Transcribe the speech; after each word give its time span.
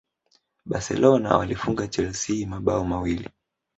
barcelona 0.65 1.37
walifunga 1.37 1.87
chelsea 1.87 2.47
mabao 2.47 2.85
mawili 2.85 3.29